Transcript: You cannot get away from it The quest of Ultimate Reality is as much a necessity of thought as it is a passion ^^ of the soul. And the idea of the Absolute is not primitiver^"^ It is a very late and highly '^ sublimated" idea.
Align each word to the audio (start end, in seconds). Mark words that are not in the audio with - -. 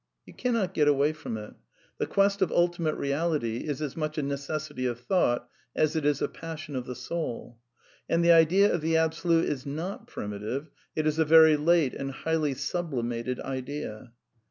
You 0.25 0.33
cannot 0.33 0.73
get 0.73 0.87
away 0.87 1.13
from 1.13 1.37
it 1.37 1.53
The 1.99 2.07
quest 2.07 2.41
of 2.41 2.51
Ultimate 2.51 2.95
Reality 2.95 3.67
is 3.67 3.83
as 3.83 3.95
much 3.95 4.17
a 4.17 4.23
necessity 4.23 4.87
of 4.87 4.99
thought 4.99 5.47
as 5.75 5.95
it 5.95 6.05
is 6.05 6.23
a 6.23 6.27
passion 6.27 6.73
^^ 6.75 6.77
of 6.79 6.87
the 6.87 6.95
soul. 6.95 7.59
And 8.09 8.25
the 8.25 8.31
idea 8.31 8.73
of 8.73 8.81
the 8.81 8.97
Absolute 8.97 9.45
is 9.45 9.63
not 9.63 10.07
primitiver^"^ 10.07 10.69
It 10.95 11.05
is 11.05 11.19
a 11.19 11.23
very 11.25 11.55
late 11.55 11.93
and 11.93 12.09
highly 12.09 12.55
'^ 12.55 12.57
sublimated" 12.57 13.39
idea. 13.41 14.11